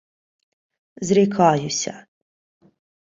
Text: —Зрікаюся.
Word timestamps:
—Зрікаюся. 1.07 1.93